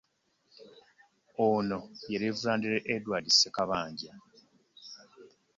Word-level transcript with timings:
Ono 1.45 1.79
ye 2.11 2.17
Leviranda 2.21 2.69
Edward 2.95 3.25
Sekabanja 3.39 4.11